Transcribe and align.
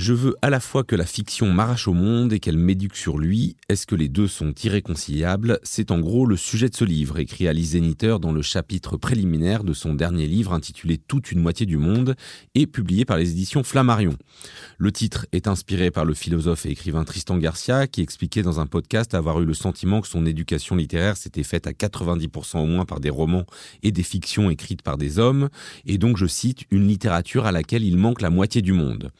Je 0.00 0.14
veux 0.14 0.34
à 0.40 0.48
la 0.48 0.60
fois 0.60 0.82
que 0.82 0.96
la 0.96 1.04
fiction 1.04 1.52
m'arrache 1.52 1.86
au 1.86 1.92
monde 1.92 2.32
et 2.32 2.40
qu'elle 2.40 2.56
m'éduque 2.56 2.96
sur 2.96 3.18
lui. 3.18 3.56
Est-ce 3.68 3.86
que 3.86 3.94
les 3.94 4.08
deux 4.08 4.28
sont 4.28 4.54
irréconciliables? 4.64 5.60
C'est 5.62 5.90
en 5.90 6.00
gros 6.00 6.24
le 6.24 6.38
sujet 6.38 6.70
de 6.70 6.74
ce 6.74 6.86
livre, 6.86 7.18
écrit 7.18 7.46
Alice 7.46 7.72
Zeniter 7.72 8.16
dans 8.18 8.32
le 8.32 8.40
chapitre 8.40 8.96
préliminaire 8.96 9.62
de 9.62 9.74
son 9.74 9.92
dernier 9.92 10.26
livre 10.26 10.54
intitulé 10.54 10.96
Toute 10.96 11.32
une 11.32 11.40
moitié 11.40 11.66
du 11.66 11.76
monde 11.76 12.16
et 12.54 12.66
publié 12.66 13.04
par 13.04 13.18
les 13.18 13.30
éditions 13.32 13.62
Flammarion. 13.62 14.16
Le 14.78 14.90
titre 14.90 15.26
est 15.32 15.46
inspiré 15.46 15.90
par 15.90 16.06
le 16.06 16.14
philosophe 16.14 16.64
et 16.64 16.70
écrivain 16.70 17.04
Tristan 17.04 17.36
Garcia 17.36 17.86
qui 17.86 18.00
expliquait 18.00 18.42
dans 18.42 18.58
un 18.58 18.66
podcast 18.66 19.12
avoir 19.12 19.42
eu 19.42 19.44
le 19.44 19.52
sentiment 19.52 20.00
que 20.00 20.08
son 20.08 20.24
éducation 20.24 20.76
littéraire 20.76 21.18
s'était 21.18 21.42
faite 21.42 21.66
à 21.66 21.72
90% 21.72 22.56
au 22.56 22.64
moins 22.64 22.86
par 22.86 23.00
des 23.00 23.10
romans 23.10 23.44
et 23.82 23.92
des 23.92 24.02
fictions 24.02 24.48
écrites 24.48 24.80
par 24.80 24.96
des 24.96 25.18
hommes, 25.18 25.50
et 25.84 25.98
donc 25.98 26.16
je 26.16 26.24
cite 26.24 26.62
une 26.70 26.88
littérature 26.88 27.44
à 27.44 27.52
laquelle 27.52 27.84
il 27.84 27.98
manque 27.98 28.22
la 28.22 28.30
moitié 28.30 28.62
du 28.62 28.72
monde. 28.72 29.10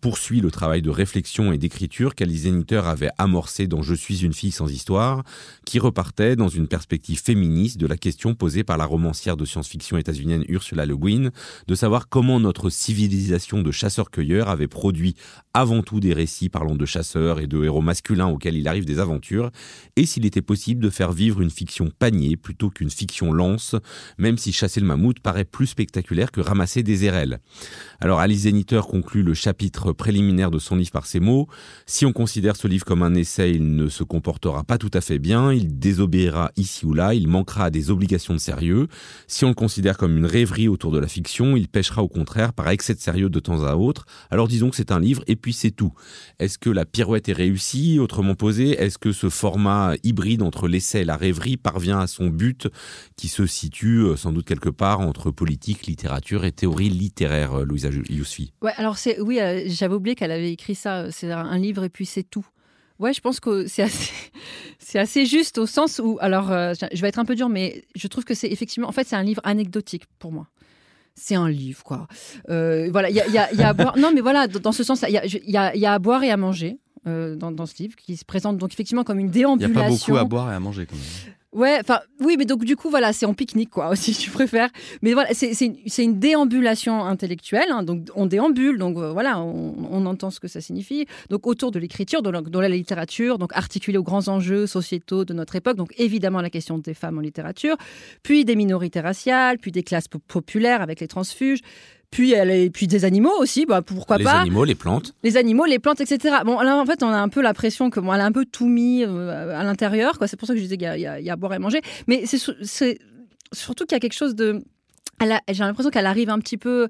Poursuit 0.00 0.40
le 0.40 0.50
travail 0.50 0.82
de 0.82 0.90
réflexion 0.90 1.52
et 1.52 1.58
d'écriture 1.58 2.14
qu'Alice 2.14 2.42
Zeniter 2.42 2.82
avait 2.84 3.10
amorcé 3.18 3.66
dans 3.66 3.82
Je 3.82 3.94
suis 3.94 4.24
une 4.24 4.32
fille 4.32 4.50
sans 4.50 4.70
histoire, 4.70 5.22
qui 5.64 5.78
repartait 5.78 6.36
dans 6.36 6.48
une 6.48 6.68
perspective 6.68 7.20
féministe 7.20 7.78
de 7.78 7.86
la 7.86 7.96
question 7.96 8.34
posée 8.34 8.64
par 8.64 8.78
la 8.78 8.86
romancière 8.86 9.36
de 9.36 9.44
science-fiction 9.44 9.96
états-unienne 9.96 10.44
Ursula 10.48 10.86
Le 10.86 10.96
Guin, 10.96 11.30
de 11.66 11.74
savoir 11.74 12.08
comment 12.08 12.40
notre 12.40 12.70
civilisation 12.70 13.62
de 13.62 13.70
chasseurs-cueilleurs 13.70 14.48
avait 14.48 14.68
produit 14.68 15.14
avant 15.54 15.82
tout 15.82 16.00
des 16.00 16.14
récits 16.14 16.48
parlant 16.48 16.76
de 16.76 16.86
chasseurs 16.86 17.40
et 17.40 17.46
de 17.46 17.64
héros 17.64 17.82
masculins 17.82 18.28
auxquels 18.28 18.56
il 18.56 18.68
arrive 18.68 18.84
des 18.84 18.98
aventures, 18.98 19.50
et 19.96 20.06
s'il 20.06 20.26
était 20.26 20.42
possible 20.42 20.82
de 20.82 20.90
faire 20.90 21.12
vivre 21.12 21.40
une 21.40 21.50
fiction 21.50 21.90
panier 21.98 22.36
plutôt 22.36 22.70
qu'une 22.70 22.90
fiction 22.90 23.32
lance, 23.32 23.76
même 24.18 24.38
si 24.38 24.52
chasser 24.52 24.80
le 24.80 24.86
mammouth 24.86 25.20
paraît 25.20 25.44
plus 25.44 25.66
spectaculaire 25.66 26.32
que 26.32 26.40
ramasser 26.40 26.82
des 26.82 27.04
érelles. 27.04 27.40
Alors 28.00 28.20
Alice 28.20 28.42
Zeniter 28.42 28.80
conclut 28.88 29.22
le 29.22 29.34
chapitre 29.34 29.59
préliminaire 29.96 30.50
de 30.50 30.58
son 30.58 30.76
livre 30.76 30.90
par 30.90 31.06
ces 31.06 31.20
mots. 31.20 31.48
Si 31.86 32.06
on 32.06 32.12
considère 32.12 32.56
ce 32.56 32.66
livre 32.66 32.84
comme 32.84 33.02
un 33.02 33.14
essai, 33.14 33.50
il 33.50 33.76
ne 33.76 33.88
se 33.88 34.04
comportera 34.04 34.64
pas 34.64 34.78
tout 34.78 34.90
à 34.94 35.00
fait 35.00 35.18
bien, 35.18 35.52
il 35.52 35.78
désobéira 35.78 36.50
ici 36.56 36.86
ou 36.86 36.94
là, 36.94 37.14
il 37.14 37.28
manquera 37.28 37.64
à 37.64 37.70
des 37.70 37.90
obligations 37.90 38.34
de 38.34 38.38
sérieux. 38.38 38.88
Si 39.26 39.44
on 39.44 39.48
le 39.48 39.54
considère 39.54 39.96
comme 39.96 40.16
une 40.16 40.26
rêverie 40.26 40.68
autour 40.68 40.92
de 40.92 40.98
la 40.98 41.08
fiction, 41.08 41.56
il 41.56 41.68
pêchera 41.68 42.02
au 42.02 42.08
contraire 42.08 42.52
par 42.52 42.68
excès 42.68 42.94
de 42.94 43.00
sérieux 43.00 43.28
de 43.28 43.40
temps 43.40 43.64
à 43.64 43.74
autre. 43.74 44.06
Alors 44.30 44.48
disons 44.48 44.70
que 44.70 44.76
c'est 44.76 44.92
un 44.92 45.00
livre 45.00 45.22
et 45.26 45.36
puis 45.36 45.52
c'est 45.52 45.70
tout. 45.70 45.92
Est-ce 46.38 46.58
que 46.58 46.70
la 46.70 46.84
pirouette 46.84 47.28
est 47.28 47.34
réussie 47.34 47.98
Autrement 47.98 48.34
posé, 48.34 48.70
est-ce 48.70 48.98
que 48.98 49.12
ce 49.12 49.28
format 49.28 49.94
hybride 50.02 50.42
entre 50.42 50.68
l'essai 50.68 51.00
et 51.00 51.04
la 51.04 51.16
rêverie 51.16 51.56
parvient 51.56 51.98
à 51.98 52.06
son 52.06 52.28
but 52.28 52.68
qui 53.16 53.28
se 53.28 53.46
situe 53.46 54.00
euh, 54.00 54.16
sans 54.16 54.32
doute 54.32 54.46
quelque 54.46 54.68
part 54.68 55.00
entre 55.00 55.30
politique, 55.30 55.86
littérature 55.86 56.44
et 56.44 56.52
théorie 56.52 56.88
littéraire, 56.88 57.60
euh, 57.60 57.64
Louisa 57.64 57.88
Yousfi? 58.08 58.52
Ouais, 58.62 58.72
alors 58.76 58.98
c'est 58.98 59.20
oui, 59.20 59.38
euh, 59.52 59.62
j'avais 59.66 59.94
oublié 59.94 60.14
qu'elle 60.14 60.32
avait 60.32 60.52
écrit 60.52 60.74
ça. 60.74 61.10
C'est 61.10 61.30
un 61.30 61.58
livre 61.58 61.84
et 61.84 61.88
puis 61.88 62.06
c'est 62.06 62.22
tout. 62.24 62.46
Ouais, 63.00 63.14
je 63.14 63.20
pense 63.22 63.40
que 63.40 63.66
c'est 63.66 63.82
assez, 63.82 64.12
c'est 64.78 64.98
assez 64.98 65.24
juste 65.24 65.56
au 65.56 65.66
sens 65.66 66.00
où, 66.04 66.18
alors, 66.20 66.52
euh, 66.52 66.74
je 66.92 67.00
vais 67.00 67.08
être 67.08 67.18
un 67.18 67.24
peu 67.24 67.34
dur, 67.34 67.48
mais 67.48 67.82
je 67.96 68.06
trouve 68.06 68.24
que 68.24 68.34
c'est 68.34 68.48
effectivement, 68.48 68.88
en 68.88 68.92
fait, 68.92 69.06
c'est 69.08 69.16
un 69.16 69.22
livre 69.22 69.40
anecdotique 69.44 70.04
pour 70.18 70.32
moi. 70.32 70.48
C'est 71.14 71.34
un 71.34 71.48
livre, 71.48 71.82
quoi. 71.82 72.06
Euh, 72.50 72.88
voilà, 72.92 73.08
il 73.08 73.16
y 73.16 73.20
a, 73.20 73.28
y, 73.28 73.38
a, 73.38 73.52
y 73.54 73.62
a, 73.62 73.70
à 73.70 73.72
boire. 73.72 73.96
Non, 73.98 74.12
mais 74.14 74.20
voilà, 74.20 74.46
dans 74.46 74.72
ce 74.72 74.84
sens-là, 74.84 75.08
il 75.08 75.14
y 75.14 75.56
a, 75.56 75.74
y 75.74 75.86
à 75.86 75.98
boire 75.98 76.22
et 76.22 76.30
à 76.30 76.36
manger. 76.36 76.78
Euh, 77.06 77.34
dans, 77.34 77.50
dans, 77.50 77.64
ce 77.64 77.82
livre 77.82 77.96
qui 77.96 78.14
se 78.18 78.26
présente 78.26 78.58
donc 78.58 78.74
effectivement 78.74 79.04
comme 79.04 79.18
une 79.18 79.30
déambulation. 79.30 79.72
Il 79.72 79.80
n'y 79.80 79.80
a 79.80 79.84
pas 79.84 79.90
beaucoup 79.90 80.16
à 80.18 80.24
boire 80.24 80.52
et 80.52 80.54
à 80.54 80.60
manger 80.60 80.84
quand 80.84 80.96
même. 80.96 81.34
Ouais, 81.52 81.78
enfin, 81.80 81.98
oui, 82.20 82.36
mais 82.38 82.44
donc 82.44 82.64
du 82.64 82.76
coup, 82.76 82.90
voilà, 82.90 83.12
c'est 83.12 83.26
en 83.26 83.34
pique-nique, 83.34 83.70
quoi, 83.70 83.96
si 83.96 84.12
tu 84.12 84.30
préfères. 84.30 84.70
Mais 85.02 85.14
voilà, 85.14 85.30
c'est 85.34 85.50
une, 85.60 85.76
une, 85.98 86.20
déambulation 86.20 87.04
intellectuelle, 87.04 87.72
hein, 87.72 87.82
donc 87.82 88.06
on 88.14 88.26
déambule, 88.26 88.78
donc 88.78 88.96
euh, 88.96 89.10
voilà, 89.10 89.40
on, 89.40 89.74
on, 89.90 90.06
entend 90.06 90.30
ce 90.30 90.38
que 90.38 90.46
ça 90.46 90.60
signifie. 90.60 91.06
Donc 91.28 91.48
autour 91.48 91.72
de 91.72 91.80
l'écriture, 91.80 92.22
de, 92.22 92.30
de, 92.30 92.58
la 92.60 92.68
littérature, 92.68 93.38
donc 93.38 93.50
articulée 93.52 93.98
aux 93.98 94.04
grands 94.04 94.28
enjeux 94.28 94.68
sociétaux 94.68 95.24
de 95.24 95.34
notre 95.34 95.56
époque, 95.56 95.76
donc 95.76 95.92
évidemment 95.98 96.40
la 96.40 96.50
question 96.50 96.78
des 96.78 96.94
femmes 96.94 97.18
en 97.18 97.20
littérature, 97.20 97.76
puis 98.22 98.44
des 98.44 98.54
minorités 98.54 99.00
raciales, 99.00 99.58
puis 99.58 99.72
des 99.72 99.82
classes 99.82 100.08
populaires 100.08 100.82
avec 100.82 101.00
les 101.00 101.08
transfuges, 101.08 101.62
puis 102.10 102.32
elle 102.32 102.70
puis 102.72 102.86
des 102.86 103.04
animaux 103.04 103.32
aussi, 103.38 103.66
bah 103.66 103.82
pourquoi 103.82 104.18
les 104.18 104.24
pas. 104.24 104.34
Les 104.34 104.40
animaux, 104.40 104.64
les 104.64 104.74
plantes. 104.74 105.14
Les 105.22 105.36
animaux, 105.36 105.64
les 105.64 105.78
plantes, 105.78 106.00
etc. 106.00 106.38
Bon, 106.44 106.60
là 106.60 106.76
en 106.76 106.86
fait, 106.86 107.02
on 107.02 107.08
a 107.08 107.18
un 107.18 107.28
peu 107.28 107.40
l'impression 107.40 107.90
que 107.90 108.00
bon, 108.00 108.12
elle 108.12 108.20
a 108.20 108.26
un 108.26 108.32
peu 108.32 108.44
tout 108.44 108.66
mis 108.66 109.04
euh, 109.04 109.56
à 109.56 109.62
l'intérieur, 109.62 110.18
quoi. 110.18 110.26
C'est 110.26 110.36
pour 110.36 110.48
ça 110.48 110.54
que 110.54 110.58
je 110.58 110.64
disais 110.64 110.76
qu'il 110.76 110.92
y, 110.92 110.98
y, 110.98 111.24
y, 111.24 111.30
a 111.30 111.32
à 111.32 111.36
boire 111.36 111.54
et 111.54 111.58
manger. 111.58 111.80
Mais 112.08 112.24
c'est 112.26 112.98
surtout 113.52 113.86
qu'il 113.86 113.94
y 113.94 113.96
a 113.96 114.00
quelque 114.00 114.14
chose 114.14 114.34
de. 114.34 114.62
J'ai 115.20 115.64
l'impression 115.64 115.90
qu'elle 115.90 116.06
arrive 116.06 116.30
un 116.30 116.38
petit 116.38 116.56
peu 116.56 116.88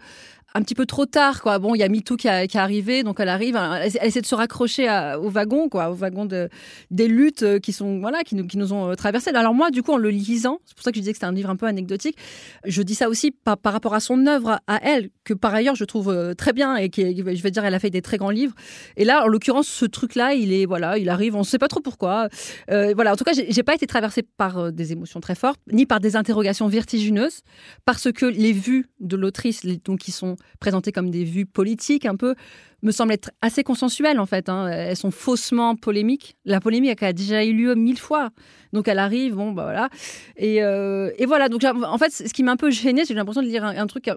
un 0.54 0.62
petit 0.62 0.74
peu 0.74 0.86
trop 0.86 1.06
tard, 1.06 1.42
quoi. 1.42 1.58
Bon, 1.58 1.74
il 1.74 1.78
y 1.78 1.82
a 1.82 1.88
MeToo 1.88 2.16
qui, 2.16 2.28
qui 2.28 2.28
est 2.28 2.56
arrivé, 2.56 3.02
donc 3.02 3.20
elle 3.20 3.28
arrive, 3.28 3.56
elle, 3.56 3.92
elle 4.00 4.08
essaie 4.08 4.20
de 4.20 4.26
se 4.26 4.34
raccrocher 4.34 4.88
au 5.20 5.28
wagon, 5.28 5.68
quoi, 5.68 5.90
au 5.90 5.94
wagon 5.94 6.24
de, 6.24 6.48
des 6.90 7.06
luttes 7.06 7.42
euh, 7.42 7.58
qui 7.58 7.72
sont, 7.72 8.00
voilà, 8.00 8.22
qui 8.22 8.34
nous, 8.34 8.46
qui 8.46 8.58
nous 8.58 8.72
ont 8.72 8.90
euh, 8.90 8.94
traversées. 8.94 9.30
Alors 9.30 9.54
moi, 9.54 9.70
du 9.70 9.82
coup, 9.82 9.92
en 9.92 9.96
le 9.96 10.10
lisant, 10.10 10.58
c'est 10.64 10.74
pour 10.74 10.82
ça 10.82 10.90
que 10.90 10.96
je 10.96 11.00
disais 11.02 11.12
que 11.12 11.18
c'était 11.18 11.26
un 11.26 11.32
livre 11.32 11.50
un 11.50 11.56
peu 11.56 11.66
anecdotique, 11.66 12.16
je 12.64 12.82
dis 12.82 12.94
ça 12.94 13.08
aussi 13.08 13.30
par, 13.30 13.58
par 13.58 13.72
rapport 13.72 13.94
à 13.94 14.00
son 14.00 14.26
œuvre, 14.26 14.60
à 14.66 14.80
elle, 14.82 15.10
que 15.24 15.34
par 15.34 15.54
ailleurs 15.54 15.76
je 15.76 15.84
trouve 15.84 16.08
euh, 16.08 16.34
très 16.34 16.52
bien 16.52 16.76
et 16.76 16.88
qui, 16.88 17.16
je 17.16 17.42
vais 17.42 17.50
dire, 17.50 17.64
elle 17.64 17.74
a 17.74 17.78
fait 17.78 17.90
des 17.90 18.02
très 18.02 18.16
grands 18.16 18.30
livres. 18.30 18.54
Et 18.96 19.04
là, 19.04 19.24
en 19.24 19.28
l'occurrence, 19.28 19.68
ce 19.68 19.84
truc-là, 19.84 20.34
il 20.34 20.66
voilà, 20.66 20.98
il 20.98 21.08
arrive, 21.08 21.36
on 21.36 21.40
ne 21.40 21.44
sait 21.44 21.58
pas 21.58 21.68
trop 21.68 21.80
pourquoi. 21.80 22.28
Voilà, 22.68 23.12
en 23.12 23.16
tout 23.16 23.24
cas, 23.24 23.32
j'ai 23.32 23.62
pas 23.62 23.74
été 23.74 23.86
traversée 23.86 24.22
par 24.22 24.72
des 24.72 24.92
émotions 24.92 25.20
très 25.20 25.34
fortes, 25.34 25.60
ni 25.72 25.86
par 25.86 26.00
des 26.00 26.16
interrogations 26.16 26.66
vertigineuses, 26.66 27.40
parce 27.84 28.10
que 28.10 28.26
les 28.26 28.52
vues 28.52 28.90
de 28.98 29.16
l'autrice, 29.16 29.64
donc 29.84 30.00
qui 30.00 30.12
sont 30.12 30.36
présentées 30.58 30.92
comme 30.92 31.10
des 31.10 31.24
vues 31.24 31.46
politiques 31.46 32.06
un 32.06 32.16
peu, 32.16 32.34
me 32.82 32.92
semblent 32.92 33.12
être 33.12 33.30
assez 33.42 33.62
consensuelles 33.62 34.20
en 34.20 34.26
fait. 34.26 34.48
Hein. 34.48 34.68
Elles 34.68 34.96
sont 34.96 35.10
faussement 35.10 35.76
polémiques. 35.76 36.36
La 36.44 36.60
polémique 36.60 37.02
a 37.02 37.12
déjà 37.12 37.44
eu 37.44 37.52
lieu 37.52 37.74
mille 37.74 37.98
fois. 37.98 38.30
Donc 38.72 38.86
elle 38.86 38.98
arrive, 38.98 39.34
bon, 39.34 39.52
bah 39.52 39.64
voilà. 39.64 39.88
Et, 40.36 40.62
euh, 40.62 41.10
et 41.18 41.26
voilà, 41.26 41.48
donc 41.48 41.64
en 41.64 41.98
fait, 41.98 42.10
ce 42.10 42.32
qui 42.32 42.42
m'a 42.42 42.52
un 42.52 42.56
peu 42.56 42.70
gêné, 42.70 43.02
c'est 43.02 43.08
que 43.08 43.14
j'ai 43.14 43.14
l'impression 43.14 43.42
de 43.42 43.48
lire 43.48 43.64
un, 43.64 43.76
un, 43.76 43.86
truc, 43.86 44.08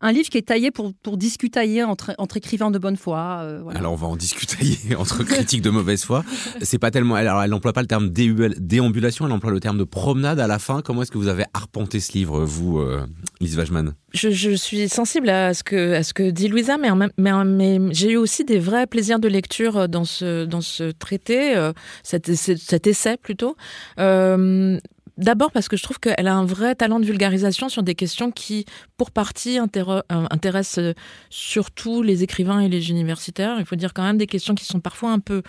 un 0.00 0.12
livre 0.12 0.28
qui 0.28 0.38
est 0.38 0.48
taillé 0.48 0.70
pour, 0.70 0.92
pour 1.02 1.16
discutailler 1.16 1.84
entre, 1.84 2.14
entre 2.18 2.36
écrivains 2.36 2.70
de 2.70 2.78
bonne 2.78 2.96
foi. 2.96 3.40
Euh, 3.42 3.60
voilà. 3.62 3.78
Alors 3.78 3.92
on 3.92 3.96
va 3.96 4.08
en 4.08 4.16
discutailler 4.16 4.96
entre 4.98 5.22
critiques 5.24 5.62
de 5.62 5.70
mauvaise 5.70 6.04
foi. 6.04 6.24
C'est 6.60 6.78
pas 6.78 6.90
tellement. 6.90 7.14
Alors 7.14 7.42
elle 7.42 7.50
n'emploie 7.50 7.72
pas 7.72 7.82
le 7.82 7.86
terme 7.86 8.10
déambulation, 8.10 9.26
elle 9.26 9.32
emploie 9.32 9.52
le 9.52 9.60
terme 9.60 9.78
de 9.78 9.84
promenade 9.84 10.40
à 10.40 10.46
la 10.46 10.58
fin. 10.58 10.82
Comment 10.82 11.02
est-ce 11.02 11.12
que 11.12 11.18
vous 11.18 11.28
avez 11.28 11.44
arpenté 11.54 12.00
ce 12.00 12.12
livre, 12.12 12.44
vous, 12.44 12.80
euh, 12.80 13.06
Lise 13.40 13.56
Wajman 13.56 13.94
je, 14.12 14.30
je, 14.30 14.50
suis 14.50 14.88
sensible 14.88 15.28
à 15.28 15.54
ce 15.54 15.62
que, 15.62 15.94
à 15.94 16.02
ce 16.02 16.12
que 16.12 16.30
dit 16.30 16.48
Louisa, 16.48 16.78
mais, 16.78 16.88
mais, 17.16 17.44
mais 17.44 17.78
j'ai 17.92 18.09
eu 18.12 18.16
aussi 18.16 18.44
des 18.44 18.58
vrais 18.58 18.86
plaisirs 18.86 19.18
de 19.18 19.28
lecture 19.28 19.88
dans 19.88 20.04
ce, 20.04 20.44
dans 20.44 20.60
ce 20.60 20.90
traité, 20.90 21.56
euh, 21.56 21.72
cet, 22.02 22.86
essai 22.86 23.16
plutôt. 23.16 23.56
Euh, 23.98 24.78
D'abord 25.20 25.52
parce 25.52 25.68
que 25.68 25.76
je 25.76 25.82
trouve 25.82 26.00
qu'elle 26.00 26.28
a 26.28 26.34
un 26.34 26.46
vrai 26.46 26.74
talent 26.74 26.98
de 26.98 27.04
vulgarisation 27.04 27.68
sur 27.68 27.82
des 27.82 27.94
questions 27.94 28.30
qui, 28.30 28.64
pour 28.96 29.10
partie, 29.10 29.58
euh, 29.58 30.02
intéressent 30.08 30.94
surtout 31.28 32.00
les 32.00 32.22
écrivains 32.22 32.60
et 32.60 32.70
les 32.70 32.88
universitaires. 32.88 33.56
Il 33.58 33.66
faut 33.66 33.76
dire 33.76 33.92
quand 33.92 34.02
même 34.02 34.16
des 34.16 34.26
questions 34.26 34.54
qui 34.54 34.64
sont 34.64 34.80
parfois 34.80 35.10
un 35.10 35.18
peu 35.18 35.42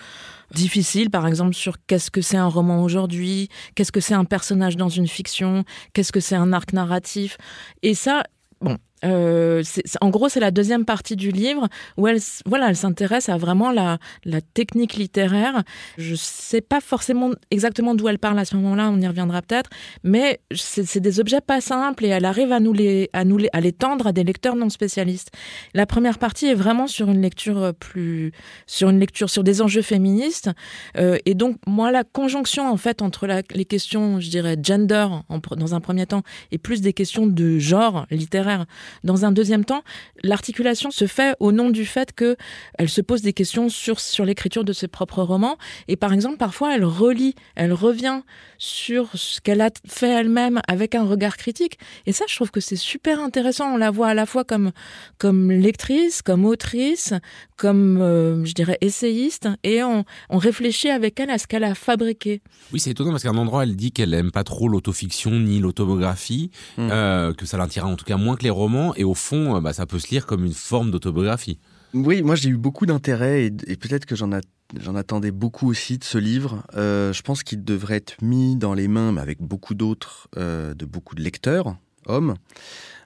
difficiles, 0.54 1.10
par 1.10 1.26
exemple 1.26 1.54
sur 1.54 1.78
qu'est-ce 1.88 2.12
que 2.12 2.20
c'est 2.20 2.36
un 2.36 2.48
roman 2.48 2.84
aujourd'hui, 2.84 3.48
qu'est-ce 3.74 3.94
que 3.94 4.02
c'est 4.02 4.14
un 4.14 4.26
personnage 4.26 4.76
dans 4.76 4.90
une 4.90 5.08
fiction, 5.08 5.64
qu'est-ce 5.94 6.12
que 6.12 6.20
c'est 6.20 6.36
un 6.36 6.52
arc 6.52 6.74
narratif. 6.74 7.38
Et 7.82 7.94
ça, 7.94 8.24
bon, 8.60 8.78
euh, 9.04 9.64
en 10.00 10.10
gros, 10.10 10.30
c'est 10.30 10.40
la 10.40 10.52
deuxième 10.52 10.86
partie 10.86 11.16
du 11.16 11.32
livre 11.32 11.68
où 11.98 12.08
elle, 12.08 12.20
voilà, 12.46 12.70
elle 12.70 12.76
s'intéresse 12.76 13.30
à 13.30 13.38
vraiment 13.38 13.72
la, 13.72 13.98
la 14.26 14.42
technique 14.42 14.96
littéraire. 14.96 15.64
Je 15.98 16.16
sais 16.16 16.62
pas 16.62 16.82
forcément 16.82 17.32
exactement 17.50 17.96
d'où 17.96 18.08
elle 18.08 18.20
parle 18.20 18.40
à 18.40 18.46
ce 18.46 18.56
moment-là, 18.58 18.90
on 18.90 19.00
y 19.00 19.08
reviendra 19.08 19.42
peut-être, 19.42 19.70
mais 20.04 20.40
c'est 20.54 21.00
des 21.00 21.20
objets 21.20 21.42
pas 21.42 21.62
simples 21.62 22.06
et 22.06 22.10
elle 22.10 22.26
arrive 22.26 22.52
à 22.52 22.60
nous 22.60 22.74
les, 22.74 23.10
à 23.14 23.26
nous 23.26 23.38
les, 23.38 23.50
à 23.54 23.62
les 23.62 23.72
tendre 23.72 24.08
à 24.08 24.12
des 24.12 24.24
lecteurs 24.24 24.56
non 24.56 24.70
spécialistes. 24.70 25.32
La 25.74 25.86
première 25.86 26.20
partie 26.20 26.48
est 26.48 26.56
vraiment 26.56 26.88
sur 26.88 27.10
une 27.10 27.22
lecture 27.22 27.74
plus, 27.80 28.32
sur 28.68 28.90
une 28.90 29.00
lecture 29.00 29.30
sur 29.30 29.44
des 29.44 29.62
enjeux 29.62 29.82
féministes 29.82 30.50
euh, 30.98 31.18
et 31.26 31.34
donc 31.34 31.58
moi 31.68 31.92
la 31.92 32.04
conjonction 32.04 32.70
en 32.70 32.78
fait 32.78 33.02
entre 33.02 33.28
la, 33.28 33.42
les 33.54 33.66
questions, 33.66 34.20
je 34.20 34.30
dirais 34.30 34.58
gender 34.62 35.08
en, 35.30 35.40
dans 35.56 35.76
un 35.76 35.80
premier 35.80 36.06
temps 36.06 36.24
et 36.52 36.58
plus 36.58 36.82
des 36.82 36.94
questions 36.94 37.28
de 37.28 37.60
genre 37.60 38.06
littéraire 38.12 38.66
dans 39.04 39.26
un 39.26 39.32
deuxième 39.32 39.66
temps, 39.66 39.84
l'articulation 40.24 40.92
se 40.92 41.08
fait 41.08 41.36
au 41.40 41.52
nom 41.52 41.70
du 41.70 41.86
fait 41.86 42.14
que 42.14 42.36
elle 42.78 42.90
se 42.90 43.02
pose 43.02 43.22
des 43.22 43.34
questions 43.34 43.70
sur 43.70 44.00
sur 44.00 44.26
l'écriture 44.26 44.64
de 44.64 44.74
ses 44.74 44.88
propres 44.88 45.22
romans 45.24 45.58
et 45.88 45.96
par 45.96 46.14
exemple 46.14 46.38
parfois 46.38 46.76
elle 46.76 46.86
relit, 46.86 47.36
elle 47.56 47.74
revient 47.74 48.22
sur 48.58 49.10
ce 49.14 49.42
qu'elle 49.42 49.62
a 49.62 49.70
fait 49.88 50.10
elle-même 50.10 50.62
avec 50.68 50.96
un 50.96 51.04
regard 51.04 51.38
critique 51.38 51.78
et 52.06 52.12
ça 52.12 52.26
je 52.28 52.36
trouve 52.36 52.52
que 52.52 52.60
c'est 52.60 52.76
super 52.76 53.20
intéressant. 53.20 53.74
On 53.74 53.78
la 53.78 53.92
voit 53.92 54.08
à 54.08 54.14
la 54.14 54.26
fois 54.26 54.44
comme 54.44 54.72
comme 55.18 55.52
lectrice, 55.52 56.22
comme 56.22 56.46
autrice, 56.46 57.14
comme 57.58 58.00
euh, 58.02 58.44
je 58.46 58.54
dirais 58.54 58.78
essayiste 58.82 59.48
et 59.64 59.84
on, 59.84 60.04
on 60.30 60.38
réfléchit 60.38 60.90
avec 60.90 61.20
elle 61.20 61.30
à 61.30 61.38
ce 61.38 61.48
qu'elle 61.48 61.64
a 61.64 61.76
fabriqué. 61.76 62.42
Oui, 62.72 62.80
c'est 62.80 62.92
étonnant 62.92 63.12
parce 63.12 63.24
qu'à 63.24 63.30
un 63.30 63.38
endroit, 63.38 63.64
elle 63.64 63.76
dit 63.76 63.92
qu'elle 63.92 64.14
aime 64.14 64.32
pas 64.32 64.44
trop 64.44 64.68
l'autofiction 64.68 65.32
ni 65.32 65.60
l'autobiographie, 65.60 66.52
Mm. 66.78 66.90
euh, 66.92 67.34
que 67.34 67.46
ça 67.46 67.58
l'intéresse 67.58 67.90
en 67.92 67.96
tout 67.96 68.06
cas 68.06 68.18
moins 68.18 68.36
que 68.36 68.44
les 68.44 68.50
romans, 68.50 68.81
et 68.96 69.04
au 69.04 69.14
fond, 69.14 69.56
euh, 69.56 69.62
bah, 69.62 69.74
ça 69.74 69.86
peut 69.86 70.00
se 70.00 70.10
lire 70.10 70.26
comme 70.26 70.46
une 70.46 70.54
forme 70.54 70.92
d'autobiographie. 70.92 71.60
Oui, 71.94 72.22
moi 72.22 72.36
j'ai 72.36 72.50
eu 72.50 72.58
beaucoup 72.58 72.86
d'intérêt 72.86 73.46
et, 73.46 73.76
peut-être 73.76 74.06
que 74.06 74.16
j'en 74.16 74.96
attendais 74.96 75.32
beaucoup 75.32 75.70
aussi 75.70 75.98
de 75.98 76.04
ce 76.04 76.18
livre. 76.18 76.64
Euh, 76.76 77.12
je 77.12 77.22
pense 77.22 77.44
qu'il 77.44 77.64
devrait 77.64 77.98
être 77.98 78.16
mis 78.22 78.56
dans 78.56 78.74
les 78.74 78.88
mains, 78.88 79.12
mais 79.12 79.22
avec 79.22 79.42
beaucoup 79.42 79.74
d'autres, 79.74 80.30
euh, 80.38 80.74
de 80.74 80.86
beaucoup 80.86 81.16
de 81.16 81.22
lecteurs, 81.22 81.76
hommes. 82.06 82.36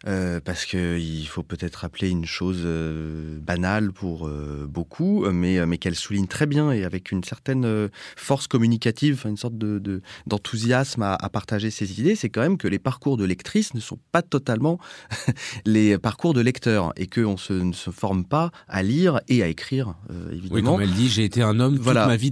Euh, 0.07 0.39
parce 0.43 0.65
qu'il 0.65 1.27
faut 1.27 1.41
peut-être 1.41 1.77
rappeler 1.77 2.09
une 2.09 2.25
chose 2.25 2.61
euh, 2.63 3.39
banale 3.39 3.91
pour 3.91 4.27
euh, 4.27 4.67
beaucoup, 4.69 5.25
mais, 5.31 5.65
mais 5.65 5.77
qu'elle 5.79 5.95
souligne 5.95 6.27
très 6.27 6.45
bien 6.45 6.71
et 6.71 6.83
avec 6.83 7.11
une 7.11 7.23
certaine 7.23 7.89
force 8.15 8.45
communicative, 8.47 9.23
une 9.25 9.37
sorte 9.37 9.57
de, 9.57 9.79
de- 9.79 10.01
d'enthousiasme 10.27 11.01
à, 11.01 11.15
à 11.15 11.29
partager 11.29 11.71
ses 11.71 11.99
idées, 11.99 12.15
c'est 12.15 12.29
quand 12.29 12.41
même 12.41 12.57
que 12.57 12.67
les 12.67 12.77
parcours 12.77 13.17
de 13.17 13.25
lectrices 13.25 13.73
ne 13.73 13.79
sont 13.79 13.97
pas 14.11 14.21
totalement 14.21 14.79
les 15.65 15.97
parcours 15.97 16.33
de 16.33 16.41
lecteurs 16.41 16.93
et 16.97 17.07
qu'on 17.07 17.37
se, 17.37 17.53
ne 17.53 17.73
se 17.73 17.89
forme 17.89 18.25
pas 18.25 18.51
à 18.67 18.83
lire 18.83 19.19
et 19.27 19.41
à 19.41 19.47
écrire, 19.47 19.95
euh, 20.11 20.27
Oui, 20.29 20.37
évidemment. 20.37 20.73
comme 20.73 20.81
elle 20.81 20.91
dit, 20.93 21.09
j'ai 21.09 21.23
été 21.23 21.41
un 21.41 21.59
homme 21.59 21.77
toute 21.77 21.85
ma 22.07 22.15
vie 22.17 22.29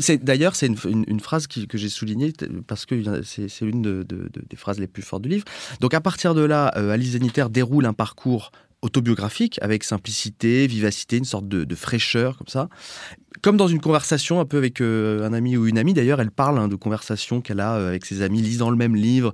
c'est- 0.00 0.24
D'ailleurs, 0.24 0.56
c'est 0.56 0.66
une, 0.66 0.76
une- 0.88 1.04
une 1.06 1.20
phrase 1.20 1.46
qui- 1.46 1.66
que 1.68 1.78
j'ai 1.78 1.88
soulignée 1.88 2.32
parce 2.66 2.84
que 2.86 3.22
c'est 3.22 3.48
l'une 3.62 3.82
de- 3.82 4.02
de- 4.02 4.28
de- 4.32 4.42
des 4.48 4.56
phrases 4.56 4.78
les 4.80 4.86
plus 4.88 5.02
fortes 5.02 5.22
du 5.22 5.28
livre. 5.28 5.44
Donc 5.80 5.94
à 5.94 6.00
partir 6.00 6.34
de 6.34 6.42
là, 6.42 6.66
Alice 6.66 7.11
Déroule 7.50 7.86
un 7.86 7.92
parcours 7.92 8.52
autobiographique 8.82 9.58
avec 9.62 9.84
simplicité, 9.84 10.66
vivacité, 10.66 11.16
une 11.16 11.24
sorte 11.24 11.48
de, 11.48 11.64
de 11.64 11.74
fraîcheur 11.74 12.36
comme 12.36 12.48
ça. 12.48 12.68
Comme 13.40 13.56
dans 13.56 13.68
une 13.68 13.80
conversation 13.80 14.40
un 14.40 14.44
peu 14.44 14.58
avec 14.58 14.80
euh, 14.80 15.26
un 15.26 15.32
ami 15.32 15.56
ou 15.56 15.66
une 15.66 15.78
amie, 15.78 15.94
d'ailleurs, 15.94 16.20
elle 16.20 16.30
parle 16.30 16.58
hein, 16.58 16.68
de 16.68 16.76
conversations 16.76 17.40
qu'elle 17.40 17.60
a 17.60 17.76
euh, 17.76 17.88
avec 17.88 18.04
ses 18.04 18.22
amis 18.22 18.42
lisant 18.42 18.70
le 18.70 18.76
même 18.76 18.94
livre, 18.94 19.32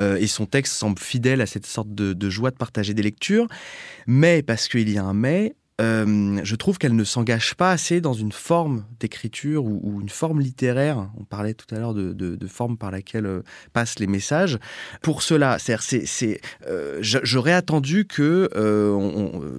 euh, 0.00 0.16
et 0.16 0.26
son 0.26 0.46
texte 0.46 0.74
semble 0.74 0.98
fidèle 0.98 1.40
à 1.40 1.46
cette 1.46 1.66
sorte 1.66 1.94
de, 1.94 2.12
de 2.12 2.30
joie 2.30 2.50
de 2.50 2.56
partager 2.56 2.94
des 2.94 3.02
lectures. 3.02 3.48
Mais, 4.06 4.42
parce 4.42 4.68
qu'il 4.68 4.88
y 4.88 4.98
a 4.98 5.04
un 5.04 5.14
mais, 5.14 5.54
euh, 5.80 6.40
je 6.44 6.56
trouve 6.56 6.78
qu'elle 6.78 6.94
ne 6.94 7.04
s'engage 7.04 7.54
pas 7.54 7.70
assez 7.70 8.00
dans 8.00 8.12
une 8.12 8.32
forme 8.32 8.84
d'écriture 8.98 9.64
ou, 9.64 10.00
une 10.00 10.08
forme 10.08 10.40
littéraire. 10.40 11.10
On 11.18 11.24
parlait 11.24 11.54
tout 11.54 11.72
à 11.74 11.78
l'heure 11.78 11.94
de, 11.94 12.12
de, 12.12 12.46
forme 12.46 12.76
par 12.76 12.90
laquelle 12.90 13.26
euh, 13.26 13.42
passent 13.72 13.98
les 13.98 14.06
messages. 14.06 14.58
Pour 15.02 15.22
cela, 15.22 15.58
c'est, 15.58 16.40
euh, 16.66 16.98
j'aurais 17.00 17.52
attendu 17.52 18.06
que 18.06 18.50
euh, 18.54 19.50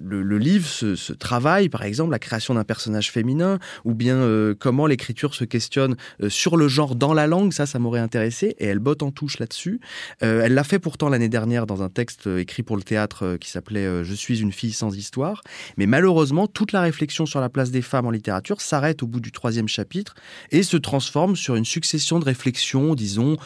le, 0.00 0.38
livre 0.38 0.66
se, 0.66 0.94
se 0.94 1.12
travaille, 1.12 1.68
par 1.68 1.82
exemple, 1.82 2.10
la 2.10 2.18
création 2.18 2.54
d'un 2.54 2.64
personnage 2.64 3.10
féminin, 3.10 3.58
ou 3.84 3.94
bien 3.94 4.24
comment 4.58 4.86
l'écriture 4.86 5.34
se 5.34 5.44
questionne 5.44 5.96
sur 6.28 6.56
le 6.56 6.68
genre 6.68 6.94
dans 6.94 7.14
la 7.14 7.26
langue. 7.26 7.52
Ça, 7.52 7.66
ça 7.66 7.78
m'aurait 7.78 8.00
intéressé. 8.00 8.54
Et 8.58 8.66
elle 8.66 8.78
botte 8.78 9.02
en 9.02 9.10
touche 9.10 9.38
là-dessus. 9.38 9.80
Elle 10.20 10.54
l'a 10.54 10.64
fait 10.64 10.78
pourtant 10.78 11.08
l'année 11.08 11.28
dernière 11.28 11.66
dans 11.66 11.82
un 11.82 11.88
texte 11.88 12.26
écrit 12.26 12.62
pour 12.62 12.76
le 12.76 12.82
théâtre 12.82 13.36
qui 13.40 13.50
s'appelait 13.50 14.04
Je 14.04 14.14
suis 14.14 14.40
une 14.40 14.52
fille 14.52 14.72
sans 14.72 14.94
histoire. 14.96 15.42
Mais 15.76 15.86
malheureusement, 15.86 16.46
toute 16.46 16.72
la 16.72 16.80
réflexion 16.80 17.26
sur 17.26 17.40
la 17.40 17.48
place 17.48 17.70
des 17.70 17.82
femmes 17.82 18.06
en 18.06 18.10
littérature 18.10 18.60
s'arrête 18.60 19.02
au 19.02 19.06
bout 19.06 19.20
du 19.20 19.32
troisième 19.32 19.68
chapitre 19.68 20.14
et 20.50 20.62
se 20.62 20.76
transforme 20.76 21.36
sur 21.36 21.56
une 21.56 21.64
succession 21.64 22.18
de 22.18 22.24
réflexions, 22.24 22.94
disons, 22.94 23.36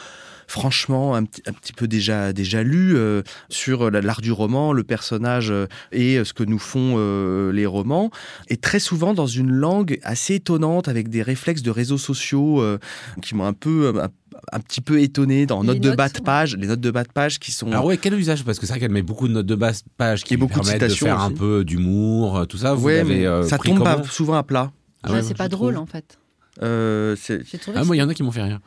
franchement 0.49 1.15
un, 1.15 1.23
petit- 1.23 1.43
un 1.47 1.53
petit 1.53 1.73
peu 1.73 1.87
déjà, 1.87 2.33
déjà 2.33 2.63
lues 2.63 2.95
euh, 2.97 3.21
sur 3.49 3.89
la- 3.91 4.01
l'art 4.01 4.21
du 4.21 4.31
roman, 4.31 4.73
le 4.73 4.83
personnage 4.83 5.51
euh, 5.51 5.67
et 5.91 6.17
euh, 6.17 6.25
ce 6.25 6.33
que 6.33 6.43
nous 6.43 6.59
font 6.59 6.95
euh, 6.97 7.51
les 7.51 7.65
romans. 7.65 8.09
Et 8.49 8.57
très 8.57 8.79
souvent 8.79 9.13
dans 9.13 9.27
une 9.27 9.51
langue 9.51 9.99
assez 10.03 10.35
étonnante, 10.35 10.87
avec 10.87 11.09
des 11.09 11.21
réflexes 11.21 11.61
de 11.61 11.71
réseaux 11.71 11.97
sociaux 11.99 12.61
euh, 12.61 12.79
qui 13.21 13.35
m'ont 13.35 13.45
un 13.45 13.53
peu... 13.53 13.93
un, 14.01 14.09
un 14.53 14.59
petit 14.59 14.79
peu 14.81 15.01
étonné 15.01 15.45
dans 15.45 15.61
Les 15.61 15.67
notes 15.67 15.79
de 15.81 15.91
bas 15.91 16.07
de 16.09 16.19
page, 16.19 16.55
les 16.55 16.67
notes 16.67 16.79
de 16.79 16.91
bas 16.91 17.03
de 17.03 17.11
page 17.11 17.39
qui 17.39 17.51
sont 17.51 17.67
Alors 17.71 17.85
ouais, 17.85 17.97
quel 17.97 18.13
usage? 18.13 18.43
Parce 18.45 18.57
que 18.59 18.65
c'est 18.65 18.73
vrai 18.73 18.79
qu'elle 18.79 18.91
met 18.91 19.01
beaucoup 19.01 19.27
de 19.27 19.33
notes 19.33 19.45
de 19.45 19.55
base 19.55 19.83
page 19.97 20.23
qui 20.23 20.33
Et 20.33 20.37
lui 20.37 20.41
beaucoup 20.41 20.59
de 20.59 20.65
permettent 20.65 20.81
de, 20.89 20.95
faire 20.95 21.19
un 21.19 21.31
peu 21.31 21.63
d'humour, 21.65 22.45
tout 22.47 22.57
ça. 22.57 22.73
Vous 22.73 22.85
Ouais, 22.85 22.97
l'avez 22.97 23.19
mais 23.19 23.25
euh, 23.25 23.43
ça 23.43 23.57
tombe 23.57 24.05
souvent 24.05 24.35
à 24.35 24.43
plat. 24.43 24.71
Ah 25.03 25.09
Ouais, 25.11 25.17
ouais, 25.17 25.23
c'est 25.23 25.35
pas 25.37 25.47
drôle 25.49 25.73
trouve. 25.73 25.83
en 25.83 25.87
fait. 25.87 26.17
Euh, 26.61 27.15
c'est- 27.19 27.41
J'ai 27.49 27.57
trouvé 27.57 27.77
Ah, 27.79 27.83
moi, 27.83 27.95
il 27.95 27.99
y 27.99 28.01
en 28.01 28.09
a 28.09 28.13
qui 28.13 28.23
m'ont 28.23 28.31
fait 28.31 28.43
rire. 28.43 28.59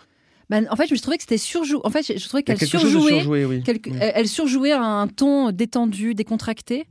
Ben, 0.52 0.66
en 0.70 0.76
fait, 0.76 0.87
je 0.94 1.00
trouvais 1.00 1.16
que 1.16 1.22
c'était 1.22 1.38
surjoué. 1.38 1.81
En 1.82 1.88
fait, 1.90 2.02
je 2.19 2.28
trouvais 2.28 2.43
qu'elle 2.43 2.58
surjouait. 2.58 3.12
surjoué, 3.14 3.44
oui. 3.46 3.62
quelque- 3.62 3.88
Oui. 3.90 3.96
Elle 4.00 4.12
elle 4.16 4.28
surjouait 4.28 4.72
à 4.72 4.82
un 4.82 5.08
ton 5.08 5.50
détendu, 5.50 6.14
décontracté, 6.14 6.84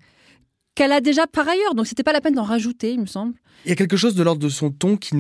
qu'elle 0.76 0.92
a 0.92 1.02
déjà 1.02 1.28
par 1.28 1.48
ailleurs. 1.48 1.76
Donc, 1.76 1.88
c'était 1.88 2.04
pas 2.04 2.14
la 2.14 2.22
peine 2.22 2.36
d'en 2.36 2.44
rajouter, 2.44 2.94
il 2.94 3.02
me 3.02 3.06
semble. 3.06 3.34
Il 3.64 3.70
y 3.70 3.72
a 3.74 3.76
quelque 3.76 3.96
chose 3.96 4.16
de 4.16 4.24
l'ordre 4.24 4.42
de 4.42 4.50
son 4.50 4.72
ton 4.72 4.98
qui, 4.98 5.14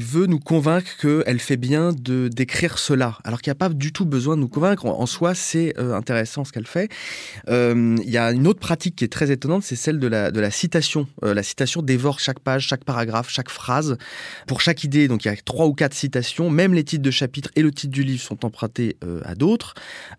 veut 0.00 0.26
nous 0.26 0.40
convaincre 0.40 0.90
qu'elle 1.00 1.38
fait 1.38 1.56
bien 1.56 1.92
d'écrire 1.92 2.78
cela, 2.78 3.16
alors 3.22 3.40
qu'il 3.40 3.50
n'y 3.50 3.56
a 3.56 3.60
pas 3.60 3.68
du 3.68 3.92
tout 3.92 4.04
besoin 4.04 4.34
de 4.34 4.40
nous 4.40 4.48
convaincre. 4.48 4.86
En, 4.86 5.06
soi, 5.06 5.36
c'est 5.36 5.72
euh, 5.78 5.94
intéressant 5.94 6.44
ce 6.44 6.50
qu'elle 6.50 6.66
fait. 6.66 6.90
Euh, 7.48 7.94
il 8.02 8.10
y 8.10 8.18
a 8.18 8.32
une 8.32 8.48
autre 8.48 8.58
pratique 8.58 8.96
qui 8.96 9.04
est 9.04 9.12
très 9.12 9.30
étonnante, 9.30 9.62
c'est 9.62 9.76
celle 9.76 10.00
de 10.00 10.08
la, 10.08 10.50
citation. 10.50 11.06
Euh, 11.22 11.32
la 11.32 11.44
citation 11.44 11.80
dévore 11.80 12.18
chaque 12.18 12.40
page, 12.40 12.66
chaque 12.66 12.82
paragraphe, 12.82 13.30
chaque 13.30 13.50
phrase. 13.50 13.96
Pour 14.48 14.60
chaque 14.60 14.82
idée, 14.82 15.06
donc 15.06 15.24
il 15.24 15.28
y 15.28 15.30
a 15.30 15.36
trois 15.36 15.66
ou 15.66 15.72
quatre 15.72 15.94
citations, 15.94 16.50
même 16.50 16.74
les 16.74 16.82
titres 16.82 17.04
de 17.04 17.10
chapitre 17.12 17.50
et 17.54 17.62
le 17.62 17.70
titre 17.70 17.92
du 17.92 18.02
livre 18.02 18.22
sont 18.22 18.44
empruntés 18.44 18.96
à 19.24 19.36
d'autres. 19.36 19.74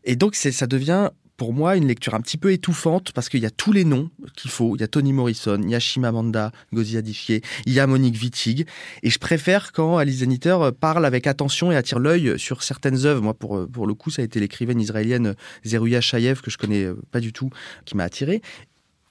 Et 0.05 0.15
donc 0.15 0.35
ça 0.35 0.67
devient 0.67 1.09
pour 1.37 1.53
moi 1.53 1.77
une 1.77 1.87
lecture 1.87 2.15
un 2.15 2.21
petit 2.21 2.37
peu 2.37 2.51
étouffante 2.51 3.11
parce 3.11 3.29
qu'il 3.29 3.41
y 3.41 3.45
a 3.45 3.51
tous 3.51 3.71
les 3.71 3.85
noms 3.85 4.09
qu'il 4.35 4.49
faut. 4.49 4.75
Il 4.75 4.81
y 4.81 4.83
a 4.83 4.87
Toni 4.87 5.13
Morrison, 5.13 5.59
il 5.63 5.69
y 5.69 5.75
a 5.75 5.79
Chimamanda 5.79 6.51
Ngozi 6.73 6.97
Adichie, 6.97 7.41
il 7.65 7.73
y 7.73 7.79
a 7.79 7.87
Monique 7.87 8.19
Wittig. 8.19 8.65
Et 9.03 9.09
je 9.09 9.19
préfère 9.19 9.71
quand 9.71 9.97
Alice 9.97 10.17
Zeniter 10.17 10.57
euh, 10.59 10.71
parle 10.71 11.05
avec 11.05 11.27
attention 11.27 11.71
et 11.71 11.75
attire 11.75 11.99
l'œil 11.99 12.37
sur 12.39 12.63
certaines 12.63 13.05
œuvres. 13.05 13.21
Moi, 13.21 13.35
pour, 13.35 13.57
euh, 13.57 13.67
pour 13.67 13.85
le 13.85 13.93
coup, 13.93 14.09
ça 14.09 14.23
a 14.23 14.25
été 14.25 14.39
l'écrivaine 14.39 14.81
israélienne 14.81 15.35
Zeruya 15.63 16.01
Shayev, 16.01 16.41
que 16.41 16.49
je 16.49 16.57
connais 16.57 16.83
euh, 16.83 16.99
pas 17.11 17.19
du 17.19 17.31
tout, 17.31 17.51
qui 17.85 17.95
m'a 17.95 18.03
attiré. 18.03 18.41